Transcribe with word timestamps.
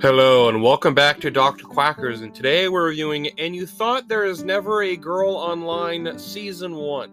Hello 0.00 0.48
and 0.48 0.62
welcome 0.62 0.94
back 0.94 1.18
to 1.18 1.28
Dr. 1.28 1.64
Quackers, 1.64 2.22
and 2.22 2.32
today 2.32 2.68
we're 2.68 2.86
reviewing 2.86 3.36
And 3.36 3.56
You 3.56 3.66
Thought 3.66 4.06
There 4.06 4.24
Is 4.24 4.44
Never 4.44 4.84
a 4.84 4.96
Girl 4.96 5.34
Online 5.34 6.16
Season 6.20 6.76
1. 6.76 7.12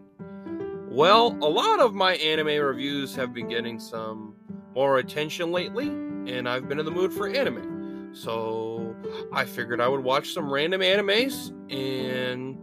Well, 0.91 1.35
a 1.41 1.49
lot 1.49 1.79
of 1.79 1.95
my 1.95 2.13
anime 2.17 2.63
reviews 2.63 3.15
have 3.15 3.33
been 3.33 3.47
getting 3.47 3.79
some 3.79 4.35
more 4.75 4.99
attention 4.99 5.51
lately, 5.51 5.87
and 5.87 6.47
I've 6.47 6.69
been 6.69 6.77
in 6.77 6.85
the 6.85 6.91
mood 6.91 7.11
for 7.11 7.27
anime. 7.27 8.11
So 8.13 8.95
I 9.33 9.45
figured 9.45 9.81
I 9.81 9.87
would 9.87 10.03
watch 10.03 10.31
some 10.31 10.53
random 10.53 10.81
animes 10.81 11.49
and 11.73 12.55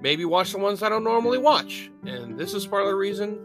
maybe 0.00 0.24
watch 0.24 0.52
the 0.52 0.58
ones 0.60 0.82
I 0.82 0.88
don't 0.88 1.04
normally 1.04 1.36
watch. 1.36 1.90
And 2.06 2.38
this 2.38 2.54
is 2.54 2.66
part 2.66 2.84
of 2.84 2.88
the 2.88 2.94
reason 2.96 3.38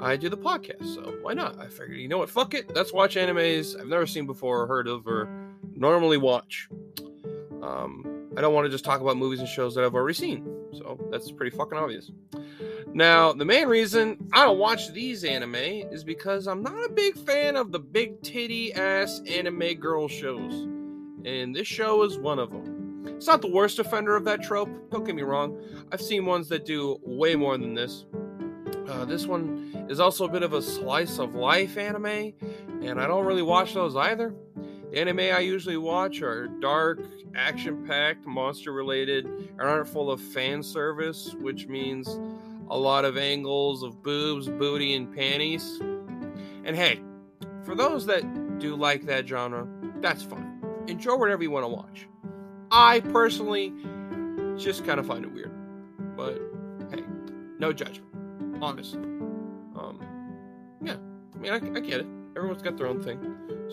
I 0.00 0.16
do 0.16 0.28
the 0.28 0.36
podcast. 0.36 0.92
So 0.92 1.18
why 1.22 1.34
not? 1.34 1.56
I 1.60 1.68
figured, 1.68 1.98
you 1.98 2.08
know 2.08 2.18
what? 2.18 2.30
Fuck 2.30 2.54
it. 2.54 2.74
Let's 2.74 2.92
watch 2.92 3.14
animes 3.14 3.80
I've 3.80 3.86
never 3.86 4.08
seen 4.08 4.26
before 4.26 4.62
or 4.62 4.66
heard 4.66 4.88
of 4.88 5.06
or 5.06 5.44
normally 5.78 6.16
watch. 6.16 6.68
Um, 7.62 8.28
I 8.36 8.40
don't 8.40 8.54
want 8.54 8.66
to 8.66 8.70
just 8.70 8.84
talk 8.84 9.00
about 9.00 9.16
movies 9.16 9.40
and 9.40 9.48
shows 9.48 9.74
that 9.74 9.84
I've 9.84 9.94
already 9.94 10.14
seen. 10.14 10.46
So 10.72 10.98
that's 11.10 11.30
pretty 11.30 11.56
fucking 11.56 11.78
obvious. 11.78 12.10
Now, 12.92 13.32
the 13.32 13.44
main 13.44 13.68
reason 13.68 14.28
I 14.32 14.44
don't 14.44 14.58
watch 14.58 14.92
these 14.92 15.24
anime 15.24 15.54
is 15.54 16.04
because 16.04 16.46
I'm 16.46 16.62
not 16.62 16.84
a 16.84 16.88
big 16.88 17.16
fan 17.16 17.56
of 17.56 17.72
the 17.72 17.78
big 17.78 18.22
titty 18.22 18.72
ass 18.72 19.20
anime 19.26 19.74
girl 19.74 20.08
shows. 20.08 20.52
And 21.24 21.54
this 21.54 21.66
show 21.66 22.02
is 22.04 22.18
one 22.18 22.38
of 22.38 22.50
them. 22.50 23.04
It's 23.06 23.26
not 23.26 23.42
the 23.42 23.50
worst 23.50 23.78
offender 23.78 24.16
of 24.16 24.24
that 24.24 24.42
trope, 24.42 24.68
don't 24.90 25.04
get 25.04 25.14
me 25.14 25.22
wrong. 25.22 25.60
I've 25.90 26.02
seen 26.02 26.24
ones 26.26 26.48
that 26.48 26.64
do 26.64 27.00
way 27.02 27.34
more 27.34 27.56
than 27.58 27.74
this. 27.74 28.04
Uh, 28.88 29.04
this 29.04 29.26
one 29.26 29.86
is 29.88 30.00
also 30.00 30.24
a 30.24 30.28
bit 30.28 30.42
of 30.42 30.52
a 30.52 30.62
slice 30.62 31.18
of 31.18 31.34
life 31.34 31.76
anime, 31.76 32.32
and 32.82 33.00
I 33.00 33.06
don't 33.06 33.26
really 33.26 33.42
watch 33.42 33.74
those 33.74 33.96
either. 33.96 34.34
The 34.90 35.00
anime 35.00 35.20
I 35.20 35.40
usually 35.40 35.76
watch 35.76 36.22
are 36.22 36.48
dark, 36.48 37.00
action 37.34 37.86
packed, 37.86 38.26
monster 38.26 38.72
related, 38.72 39.26
and 39.26 39.60
aren't 39.60 39.88
full 39.88 40.10
of 40.10 40.20
fan 40.20 40.62
service, 40.62 41.34
which 41.40 41.66
means 41.66 42.08
a 42.70 42.78
lot 42.78 43.04
of 43.04 43.18
angles 43.18 43.82
of 43.82 44.02
boobs, 44.02 44.48
booty, 44.48 44.94
and 44.94 45.14
panties. 45.14 45.78
And 46.64 46.74
hey, 46.74 47.00
for 47.64 47.74
those 47.74 48.06
that 48.06 48.58
do 48.58 48.76
like 48.76 49.04
that 49.06 49.28
genre, 49.28 49.68
that's 50.00 50.22
fine. 50.22 50.58
Enjoy 50.86 51.16
whatever 51.16 51.42
you 51.42 51.50
want 51.50 51.64
to 51.64 51.68
watch. 51.68 52.08
I 52.70 53.00
personally 53.00 53.72
just 54.56 54.86
kind 54.86 54.98
of 54.98 55.06
find 55.06 55.24
it 55.24 55.32
weird. 55.32 55.52
But 56.16 56.40
hey, 56.90 57.04
no 57.58 57.72
judgment. 57.72 58.08
Honestly. 58.62 59.00
Um, 59.76 60.00
yeah, 60.82 60.96
I 61.34 61.38
mean, 61.38 61.52
I, 61.52 61.56
I 61.56 61.80
get 61.80 62.00
it. 62.00 62.06
Everyone's 62.36 62.62
got 62.62 62.76
their 62.76 62.86
own 62.86 63.02
thing. 63.02 63.20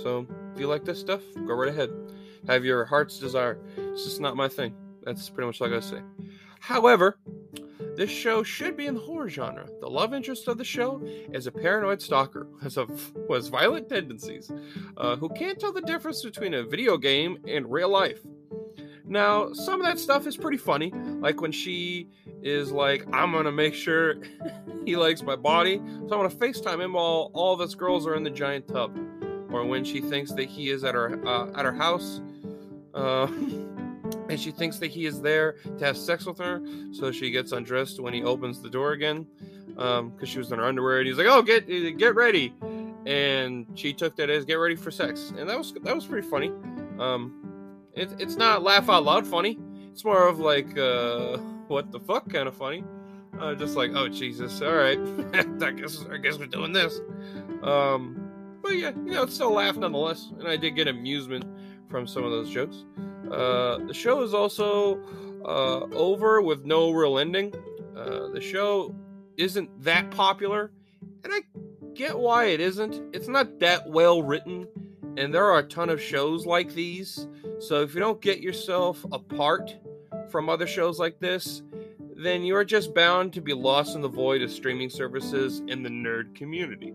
So 0.02 0.28
if 0.56 0.62
you 0.62 0.68
like 0.68 0.86
this 0.86 1.02
stuff, 1.02 1.22
go 1.46 1.54
right 1.54 1.68
ahead. 1.68 1.90
Have 2.48 2.64
your 2.64 2.86
heart's 2.86 3.20
desire. 3.20 3.60
It's 3.76 4.06
just 4.06 4.22
not 4.22 4.38
my 4.38 4.48
thing. 4.48 4.74
That's 5.04 5.30
pretty 5.30 5.48
much 5.48 5.60
all 5.60 5.68
I 5.68 5.70
gotta 5.70 5.82
say. 5.82 6.02
However, 6.62 7.20
this 7.98 8.10
show 8.10 8.42
should 8.42 8.78
be 8.78 8.88
in 8.88 8.96
the 8.96 9.02
horror 9.02 9.28
genre. 9.28 9.68
The 9.82 9.90
love 9.90 10.14
interest 10.14 10.48
of 10.48 10.58
the 10.58 10.64
show 10.64 11.02
is 11.34 11.46
a 11.46 11.52
paranoid 11.52 12.02
stalker 12.02 12.48
has, 12.64 12.76
who 12.76 13.34
has 13.34 13.50
violent 13.50 13.90
tendencies, 13.90 14.50
uh, 14.96 15.18
who 15.18 15.28
can't 15.30 15.60
tell 15.60 15.74
the 15.74 15.82
difference 15.82 16.24
between 16.24 16.54
a 16.54 16.64
video 16.64 16.98
game 16.98 17.38
and 17.48 17.70
real 17.70 17.90
life. 17.90 18.22
Now, 19.08 19.52
some 19.52 19.82
of 19.82 19.88
that 19.88 20.00
stuff 20.00 20.26
is 20.26 20.38
pretty 20.38 20.58
funny, 20.58 20.92
like 21.20 21.42
when 21.42 21.52
she 21.52 22.10
is 22.42 22.72
like, 22.72 23.06
I'm 23.14 23.34
gonna 23.34 23.52
make 23.52 23.74
sure 23.74 24.16
he 24.86 24.96
likes 24.96 25.22
my 25.22 25.36
body, 25.36 25.78
so 25.78 25.84
I'm 25.84 26.08
gonna 26.08 26.30
FaceTime 26.30 26.82
him 26.82 26.94
while 26.94 27.30
all 27.34 27.54
of 27.54 27.60
us 27.60 27.76
girls 27.76 28.08
are 28.08 28.16
in 28.16 28.24
the 28.24 28.30
giant 28.30 28.68
tub. 28.68 28.98
Or 29.56 29.64
when 29.64 29.86
she 29.86 30.02
thinks 30.02 30.34
that 30.34 30.50
he 30.50 30.70
is 30.70 30.84
at 30.84 30.96
her 30.96 31.26
uh, 31.26 31.48
at 31.56 31.64
her 31.64 31.72
house, 31.72 32.20
uh, 32.94 33.26
and 34.30 34.38
she 34.38 34.52
thinks 34.52 34.80
that 34.80 34.88
he 34.88 35.06
is 35.06 35.22
there 35.22 35.54
to 35.78 35.86
have 35.86 35.96
sex 35.96 36.26
with 36.26 36.38
her, 36.40 36.62
so 36.92 37.10
she 37.10 37.32
gets 37.32 37.54
undressed 37.54 38.02
when 38.02 38.14
he 38.14 38.22
opens 38.22 38.62
the 38.62 38.70
door 38.70 38.92
again, 38.92 39.26
because 39.68 40.00
um, 40.00 40.26
she 40.26 40.40
was 40.40 40.52
in 40.52 40.60
her 40.60 40.66
underwear, 40.66 41.00
and 41.00 41.08
he's 41.08 41.18
like, 41.18 41.28
"Oh, 41.28 41.42
get 41.42 41.68
get 41.98 42.16
ready," 42.16 42.54
and 43.06 43.66
she 43.76 43.94
took 43.94 44.18
that 44.18 44.30
as 44.30 44.44
"get 44.44 44.56
ready 44.56 44.76
for 44.76 44.92
sex," 44.92 45.32
and 45.38 45.50
that 45.50 45.58
was 45.58 45.72
that 45.72 45.96
was 45.96 46.06
pretty 46.06 46.28
funny. 46.28 46.52
Um, 47.00 47.80
it, 47.94 48.14
it's 48.20 48.36
not 48.36 48.62
laugh 48.62 48.90
out 48.90 49.06
loud 49.06 49.26
funny. 49.26 49.58
It's 49.90 50.04
more 50.04 50.28
of 50.28 50.40
like 50.40 50.78
uh, 50.78 51.38
what 51.70 51.94
the 51.94 52.00
fuck 52.02 52.30
kind 52.30 52.50
of 52.50 52.58
funny. 52.58 52.84
Uh, 53.40 53.56
just 53.56 53.78
like 53.78 53.92
oh 53.96 54.10
Jesus, 54.10 54.62
all 54.62 54.76
right, 54.76 55.00
I 55.62 55.72
guess 55.72 56.06
I 56.12 56.18
guess 56.18 56.38
we're 56.38 56.48
doing 56.48 56.74
this. 56.74 57.00
Um, 57.64 58.25
but 58.66 58.78
yeah, 58.78 58.90
you 58.90 59.12
know, 59.12 59.24
it's 59.24 59.36
still 59.36 59.52
laugh 59.52 59.78
nonetheless, 59.78 60.32
and 60.40 60.48
I 60.48 60.58
did 60.58 60.72
get 60.72 60.88
amusement 60.88 61.46
from 61.88 62.08
some 62.08 62.24
of 62.24 62.32
those 62.32 62.50
jokes. 62.50 62.84
Uh, 63.32 63.78
the 63.86 63.94
show 63.94 64.24
is 64.24 64.34
also 64.34 65.00
uh, 65.46 65.82
over 65.96 66.42
with 66.42 66.66
no 66.66 66.90
real 66.90 67.20
ending. 67.20 67.54
Uh, 67.96 68.30
the 68.30 68.42
show 68.42 68.96
isn't 69.38 69.70
that 69.84 70.10
popular, 70.10 70.72
and 71.24 71.32
I 71.32 71.42
get 71.94 72.18
why 72.18 72.46
it 72.46 72.60
isn't. 72.60 73.16
It's 73.16 73.28
not 73.28 73.60
that 73.60 73.88
well 73.88 74.24
written, 74.24 74.68
and 75.16 75.32
there 75.32 75.46
are 75.46 75.60
a 75.60 75.64
ton 75.64 75.92
of 75.92 76.02
shows 76.02 76.48
like 76.48 76.74
these. 76.74 77.28
So 77.60 77.84
if 77.84 77.94
you 77.94 78.00
don't 78.00 78.20
get 78.20 78.40
yourself 78.40 79.06
apart 79.12 79.76
from 80.32 80.50
other 80.50 80.66
shows 80.66 80.98
like 80.98 81.20
this, 81.20 81.62
then 82.16 82.42
you 82.42 82.56
are 82.56 82.66
just 82.66 82.96
bound 82.96 83.32
to 83.34 83.42
be 83.42 83.54
lost 83.54 83.96
in 83.96 84.02
the 84.02 84.10
void 84.10 84.42
of 84.42 84.50
streaming 84.50 84.90
services 84.90 85.62
in 85.68 85.84
the 85.84 85.90
nerd 85.90 86.34
community. 86.34 86.94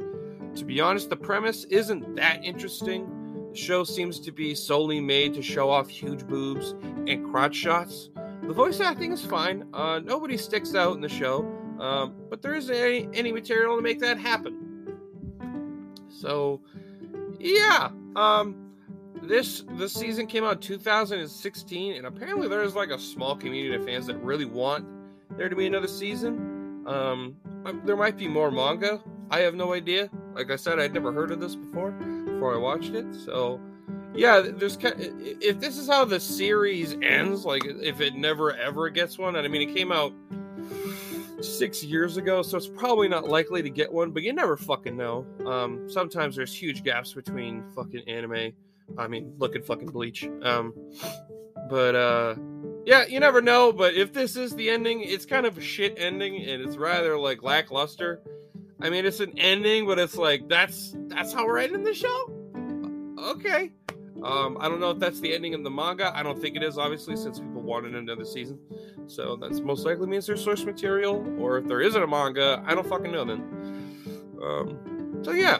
To 0.56 0.64
be 0.64 0.80
honest, 0.80 1.10
the 1.10 1.16
premise 1.16 1.64
isn't 1.64 2.16
that 2.16 2.44
interesting. 2.44 3.48
The 3.52 3.56
show 3.56 3.84
seems 3.84 4.20
to 4.20 4.32
be 4.32 4.54
solely 4.54 5.00
made 5.00 5.34
to 5.34 5.42
show 5.42 5.70
off 5.70 5.88
huge 5.88 6.26
boobs 6.26 6.74
and 7.06 7.30
crotch 7.30 7.54
shots. 7.54 8.10
The 8.42 8.52
voice 8.52 8.80
acting 8.80 9.12
is 9.12 9.24
fine. 9.24 9.68
Uh, 9.72 10.00
nobody 10.00 10.36
sticks 10.36 10.74
out 10.74 10.94
in 10.94 11.00
the 11.00 11.08
show, 11.08 11.46
um, 11.78 12.14
but 12.28 12.42
there 12.42 12.54
isn't 12.54 12.74
any, 12.74 13.08
any 13.14 13.32
material 13.32 13.76
to 13.76 13.82
make 13.82 14.00
that 14.00 14.18
happen. 14.18 14.96
So, 16.08 16.60
yeah. 17.38 17.90
Um, 18.16 18.70
this 19.22 19.64
this 19.72 19.92
season 19.92 20.26
came 20.26 20.44
out 20.44 20.60
2016, 20.62 21.96
and 21.96 22.06
apparently 22.06 22.48
there's 22.48 22.74
like 22.74 22.90
a 22.90 22.98
small 22.98 23.36
community 23.36 23.74
of 23.74 23.84
fans 23.84 24.06
that 24.06 24.16
really 24.22 24.46
want 24.46 24.86
there 25.36 25.48
to 25.48 25.56
be 25.56 25.66
another 25.66 25.88
season. 25.88 26.84
Um, 26.86 27.36
there 27.84 27.96
might 27.96 28.16
be 28.16 28.26
more 28.26 28.50
manga. 28.50 29.00
I 29.30 29.40
have 29.40 29.54
no 29.54 29.74
idea. 29.74 30.10
Like 30.34 30.50
I 30.50 30.56
said, 30.56 30.78
I'd 30.78 30.94
never 30.94 31.12
heard 31.12 31.30
of 31.30 31.40
this 31.40 31.56
before 31.56 31.90
before 31.90 32.54
I 32.54 32.58
watched 32.58 32.94
it. 32.94 33.06
So, 33.14 33.60
yeah, 34.14 34.40
there's 34.40 34.78
if 34.80 35.60
this 35.60 35.76
is 35.76 35.88
how 35.88 36.04
the 36.04 36.20
series 36.20 36.96
ends, 37.02 37.44
like 37.44 37.64
if 37.64 38.00
it 38.00 38.14
never 38.14 38.54
ever 38.56 38.88
gets 38.90 39.18
one, 39.18 39.36
and 39.36 39.44
I 39.44 39.48
mean 39.48 39.68
it 39.68 39.74
came 39.74 39.92
out 39.92 40.12
six 41.42 41.82
years 41.82 42.16
ago, 42.16 42.42
so 42.42 42.56
it's 42.56 42.68
probably 42.68 43.08
not 43.08 43.28
likely 43.28 43.62
to 43.62 43.70
get 43.70 43.92
one. 43.92 44.10
But 44.10 44.22
you 44.22 44.32
never 44.32 44.56
fucking 44.56 44.96
know. 44.96 45.26
Um, 45.46 45.88
sometimes 45.90 46.36
there's 46.36 46.54
huge 46.54 46.82
gaps 46.84 47.12
between 47.12 47.64
fucking 47.74 48.08
anime. 48.08 48.52
I 48.98 49.08
mean, 49.08 49.34
look 49.38 49.54
at 49.56 49.64
fucking 49.64 49.88
Bleach. 49.88 50.28
Um, 50.42 50.74
but 51.68 51.94
uh, 51.94 52.34
yeah, 52.84 53.06
you 53.06 53.20
never 53.20 53.40
know. 53.40 53.72
But 53.72 53.94
if 53.94 54.12
this 54.12 54.36
is 54.36 54.54
the 54.54 54.70
ending, 54.70 55.02
it's 55.02 55.24
kind 55.24 55.46
of 55.46 55.58
a 55.58 55.60
shit 55.60 55.94
ending, 55.96 56.36
and 56.36 56.62
it's 56.62 56.76
rather 56.76 57.16
like 57.18 57.42
lackluster. 57.42 58.20
I 58.82 58.90
mean, 58.90 59.04
it's 59.04 59.20
an 59.20 59.38
ending, 59.38 59.86
but 59.86 59.98
it's 59.98 60.16
like 60.16 60.48
that's 60.48 60.94
that's 61.08 61.32
how 61.32 61.46
we're 61.46 61.58
ending 61.58 61.84
the 61.84 61.94
show. 61.94 62.32
Okay. 63.18 63.72
Um, 64.22 64.58
I 64.60 64.68
don't 64.68 64.80
know 64.80 64.90
if 64.90 64.98
that's 64.98 65.20
the 65.20 65.34
ending 65.34 65.54
of 65.54 65.64
the 65.64 65.70
manga. 65.70 66.12
I 66.14 66.22
don't 66.22 66.40
think 66.40 66.56
it 66.56 66.62
is, 66.62 66.76
obviously, 66.76 67.16
since 67.16 67.38
people 67.38 67.62
wanted 67.62 67.94
another 67.94 68.24
season. 68.24 68.58
So 69.06 69.36
that's 69.36 69.60
most 69.60 69.86
likely 69.86 70.06
means 70.06 70.26
there's 70.26 70.44
source 70.44 70.64
material, 70.64 71.24
or 71.40 71.58
if 71.58 71.66
there 71.66 71.80
isn't 71.80 72.02
a 72.02 72.06
manga, 72.06 72.62
I 72.66 72.74
don't 72.74 72.86
fucking 72.86 73.12
know 73.12 73.24
then. 73.24 73.40
Um, 74.42 75.20
so 75.22 75.32
yeah. 75.32 75.58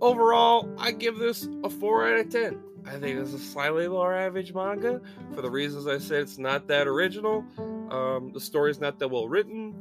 Overall, 0.00 0.68
I 0.78 0.90
give 0.90 1.18
this 1.18 1.48
a 1.62 1.70
four 1.70 2.06
out 2.06 2.18
of 2.18 2.28
ten. 2.30 2.60
I 2.86 2.98
think 2.98 3.18
it's 3.18 3.32
a 3.32 3.38
slightly 3.38 3.88
lower 3.88 4.14
average 4.14 4.52
manga 4.52 5.00
for 5.34 5.40
the 5.40 5.50
reasons 5.50 5.86
I 5.86 5.98
said. 5.98 6.22
It's 6.22 6.38
not 6.38 6.66
that 6.68 6.86
original. 6.86 7.44
Um, 7.90 8.32
the 8.32 8.40
story's 8.40 8.80
not 8.80 8.98
that 8.98 9.08
well 9.08 9.28
written 9.28 9.74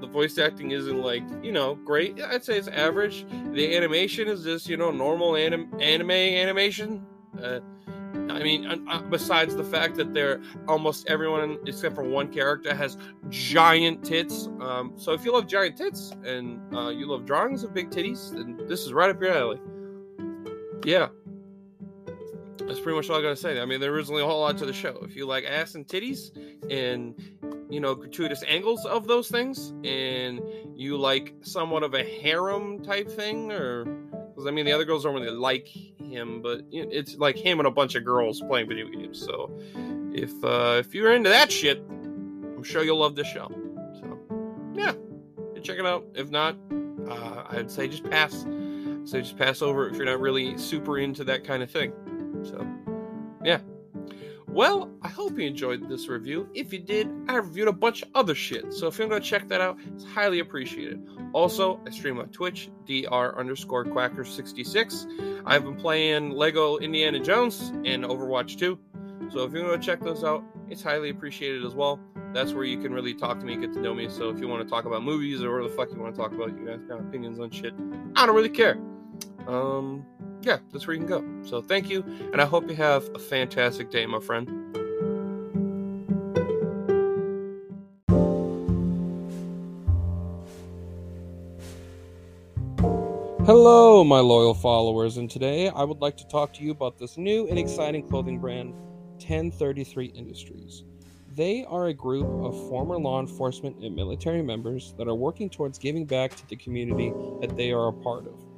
the 0.00 0.06
voice 0.06 0.38
acting 0.38 0.70
isn't 0.70 1.00
like 1.00 1.22
you 1.42 1.52
know 1.52 1.74
great. 1.76 2.20
I'd 2.20 2.44
say 2.44 2.58
it's 2.58 2.68
average. 2.68 3.26
The 3.52 3.76
animation 3.76 4.28
is 4.28 4.44
just 4.44 4.68
you 4.68 4.76
know 4.76 4.90
normal 4.90 5.36
anim- 5.36 5.72
anime 5.80 6.10
animation. 6.10 7.04
Uh, 7.42 7.60
I 8.30 8.42
mean, 8.42 8.66
uh, 8.88 9.02
besides 9.02 9.56
the 9.56 9.64
fact 9.64 9.96
that 9.96 10.12
they're 10.12 10.40
almost 10.68 11.08
everyone 11.08 11.58
except 11.66 11.94
for 11.94 12.04
one 12.04 12.28
character 12.28 12.74
has 12.74 12.96
giant 13.30 14.04
tits. 14.04 14.48
Um, 14.60 14.92
so 14.96 15.12
if 15.12 15.24
you 15.24 15.32
love 15.32 15.46
giant 15.46 15.76
tits 15.76 16.12
and 16.24 16.60
uh, 16.74 16.88
you 16.88 17.06
love 17.06 17.24
drawings 17.24 17.64
of 17.64 17.72
big 17.72 17.90
titties, 17.90 18.32
then 18.32 18.60
this 18.68 18.80
is 18.84 18.92
right 18.92 19.10
up 19.10 19.20
your 19.20 19.32
alley. 19.32 19.60
Yeah, 20.84 21.08
that's 22.66 22.80
pretty 22.80 22.96
much 22.96 23.10
all 23.10 23.18
I 23.18 23.22
gotta 23.22 23.36
say. 23.36 23.60
I 23.60 23.64
mean, 23.64 23.80
there 23.80 23.98
isn't 23.98 24.14
a 24.14 24.24
whole 24.24 24.40
lot 24.40 24.58
to 24.58 24.66
the 24.66 24.72
show. 24.72 24.98
If 25.02 25.16
you 25.16 25.26
like 25.26 25.44
ass 25.44 25.74
and 25.74 25.86
titties 25.86 26.30
and 26.70 27.14
you 27.72 27.80
know 27.80 27.94
gratuitous 27.94 28.44
angles 28.46 28.84
of 28.84 29.06
those 29.06 29.28
things, 29.28 29.72
and 29.82 30.42
you 30.76 30.98
like 30.98 31.34
somewhat 31.40 31.82
of 31.82 31.94
a 31.94 32.04
harem 32.04 32.84
type 32.84 33.10
thing, 33.10 33.50
or 33.50 33.86
because 33.86 34.46
I 34.46 34.50
mean 34.50 34.66
the 34.66 34.72
other 34.72 34.84
girls 34.84 35.04
don't 35.04 35.14
really 35.14 35.30
like 35.30 35.66
him, 35.66 36.42
but 36.42 36.62
it's 36.70 37.16
like 37.16 37.36
him 37.36 37.60
and 37.60 37.66
a 37.66 37.70
bunch 37.70 37.94
of 37.94 38.04
girls 38.04 38.42
playing 38.42 38.68
video 38.68 38.88
games. 38.88 39.18
So 39.24 39.50
if 40.14 40.32
uh, 40.44 40.80
if 40.80 40.94
you're 40.94 41.14
into 41.14 41.30
that 41.30 41.50
shit, 41.50 41.78
I'm 41.78 42.62
sure 42.62 42.84
you'll 42.84 42.98
love 42.98 43.16
this 43.16 43.26
show. 43.26 43.48
So 43.94 44.18
yeah, 44.74 44.92
check 45.62 45.78
it 45.78 45.86
out. 45.86 46.04
If 46.14 46.30
not, 46.30 46.56
uh, 47.08 47.44
I'd 47.48 47.70
say 47.70 47.88
just 47.88 48.04
pass. 48.04 48.44
So 49.04 49.18
just 49.18 49.38
pass 49.38 49.62
over 49.62 49.88
if 49.88 49.96
you're 49.96 50.04
not 50.04 50.20
really 50.20 50.58
super 50.58 50.98
into 50.98 51.24
that 51.24 51.42
kind 51.42 51.62
of 51.62 51.70
thing. 51.70 51.92
So 52.44 52.66
yeah. 53.42 53.60
Well, 54.52 54.90
I 55.00 55.08
hope 55.08 55.38
you 55.38 55.46
enjoyed 55.46 55.88
this 55.88 56.08
review. 56.08 56.46
If 56.52 56.74
you 56.74 56.78
did, 56.78 57.08
I 57.26 57.36
reviewed 57.36 57.68
a 57.68 57.72
bunch 57.72 58.02
of 58.02 58.10
other 58.14 58.34
shit. 58.34 58.70
So 58.74 58.86
if 58.86 58.98
you 58.98 59.08
want 59.08 59.24
to 59.24 59.28
check 59.28 59.48
that 59.48 59.62
out, 59.62 59.78
it's 59.94 60.04
highly 60.04 60.40
appreciated. 60.40 61.02
Also, 61.32 61.80
I 61.86 61.90
stream 61.90 62.18
on 62.18 62.28
Twitch, 62.28 62.68
dr 62.86 63.38
underscore 63.38 63.86
quacker66. 63.86 65.42
I've 65.46 65.64
been 65.64 65.76
playing 65.76 66.32
Lego 66.32 66.76
Indiana 66.76 67.18
Jones 67.18 67.70
and 67.86 68.04
Overwatch 68.04 68.58
2. 68.58 68.78
So 69.30 69.44
if 69.44 69.54
you 69.54 69.64
want 69.64 69.80
to 69.80 69.86
check 69.86 70.00
those 70.00 70.22
out, 70.22 70.44
it's 70.68 70.82
highly 70.82 71.08
appreciated 71.08 71.64
as 71.64 71.74
well. 71.74 71.98
That's 72.34 72.52
where 72.52 72.64
you 72.64 72.78
can 72.78 72.92
really 72.92 73.14
talk 73.14 73.40
to 73.40 73.46
me, 73.46 73.56
get 73.56 73.72
to 73.72 73.80
know 73.80 73.94
me. 73.94 74.10
So 74.10 74.28
if 74.28 74.38
you 74.38 74.48
want 74.48 74.62
to 74.62 74.68
talk 74.68 74.84
about 74.84 75.02
movies 75.02 75.42
or 75.42 75.50
whatever 75.50 75.70
the 75.70 75.74
fuck 75.74 75.90
you 75.90 75.98
want 75.98 76.14
to 76.14 76.20
talk 76.20 76.32
about, 76.32 76.48
you 76.58 76.66
guys 76.66 76.80
got 76.86 77.00
opinions 77.00 77.40
on 77.40 77.50
shit. 77.50 77.72
I 78.16 78.26
don't 78.26 78.36
really 78.36 78.50
care. 78.50 78.78
Um, 79.46 80.04
yeah, 80.42 80.58
that's 80.72 80.86
where 80.86 80.94
you 80.94 81.00
can 81.00 81.08
go. 81.08 81.48
So 81.48 81.62
thank 81.62 81.88
you, 81.88 82.02
and 82.32 82.40
I 82.40 82.44
hope 82.44 82.68
you 82.68 82.76
have 82.76 83.08
a 83.14 83.18
fantastic 83.18 83.90
day, 83.90 84.06
my 84.06 84.20
friend. 84.20 84.48
Hello, 93.44 94.04
my 94.04 94.20
loyal 94.20 94.54
followers, 94.54 95.16
and 95.16 95.28
today 95.28 95.68
I 95.68 95.82
would 95.82 96.00
like 96.00 96.16
to 96.18 96.28
talk 96.28 96.52
to 96.54 96.62
you 96.62 96.70
about 96.70 96.96
this 96.96 97.16
new 97.16 97.48
and 97.48 97.58
exciting 97.58 98.06
clothing 98.06 98.38
brand, 98.38 98.72
1033 99.18 100.06
Industries. 100.06 100.84
They 101.34 101.64
are 101.64 101.86
a 101.86 101.94
group 101.94 102.28
of 102.44 102.54
former 102.68 102.98
law 102.98 103.20
enforcement 103.20 103.78
and 103.82 103.96
military 103.96 104.42
members 104.42 104.94
that 104.96 105.08
are 105.08 105.14
working 105.14 105.50
towards 105.50 105.78
giving 105.78 106.04
back 106.04 106.36
to 106.36 106.48
the 106.48 106.56
community 106.56 107.12
that 107.40 107.56
they 107.56 107.72
are 107.72 107.88
a 107.88 107.92
part 107.92 108.26
of. 108.26 108.51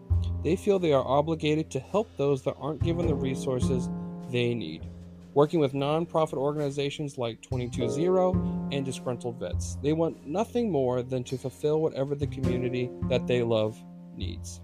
They 0.44 0.56
feel 0.56 0.78
they 0.78 0.92
are 0.92 1.06
obligated 1.06 1.70
to 1.70 1.80
help 1.80 2.14
those 2.18 2.42
that 2.42 2.56
aren't 2.60 2.82
given 2.82 3.06
the 3.06 3.14
resources 3.14 3.88
they 4.30 4.54
need. 4.54 4.86
Working 5.32 5.58
with 5.58 5.72
nonprofit 5.72 6.34
organizations 6.34 7.16
like 7.16 7.40
220 7.40 8.76
and 8.76 8.84
Disgruntled 8.84 9.40
Vets, 9.40 9.78
they 9.82 9.94
want 9.94 10.26
nothing 10.26 10.70
more 10.70 11.02
than 11.02 11.24
to 11.24 11.38
fulfill 11.38 11.80
whatever 11.80 12.14
the 12.14 12.26
community 12.26 12.90
that 13.08 13.26
they 13.26 13.42
love 13.42 13.82
needs. 14.16 14.60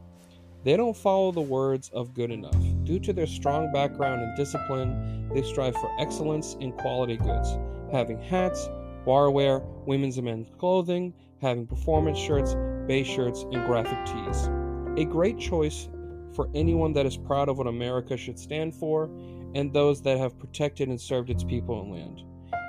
They 0.65 0.77
don't 0.77 0.97
follow 0.97 1.32
the 1.32 1.41
words 1.41 1.88
of 1.94 2.12
good 2.12 2.31
enough. 2.31 2.62
Due 2.85 3.00
to 3.00 3.15
their 3.15 3.27
strong 3.27 3.73
background 3.73 4.21
and 4.21 4.37
discipline, 4.37 5.31
they 5.32 5.43
strive 5.43 5.75
for 5.75 5.91
excellence 5.99 6.56
in 6.61 6.73
quality 6.73 7.17
goods, 7.17 7.56
having 7.91 8.21
hats, 8.21 8.69
barware, 9.06 9.65
women's 9.87 10.19
and 10.19 10.27
men's 10.27 10.49
clothing, 10.59 11.15
having 11.41 11.67
performance 11.67 12.19
shirts, 12.19 12.55
base 12.87 13.06
shirts, 13.06 13.44
and 13.50 13.67
graphic 13.67 13.99
tees. 14.05 14.50
A 14.97 15.05
great 15.05 15.39
choice 15.39 15.89
for 16.35 16.49
anyone 16.55 16.93
that 16.95 17.07
is 17.07 17.17
proud 17.17 17.49
of 17.49 17.59
what 17.59 17.67
America 17.67 18.17
should 18.17 18.39
stand 18.39 18.73
for 18.75 19.11
and 19.55 19.73
those 19.73 20.01
that 20.03 20.19
have 20.19 20.39
protected 20.39 20.89
and 20.89 21.01
served 21.01 21.31
its 21.31 21.45
people 21.45 21.81
and 21.81 21.93
land. 21.93 22.23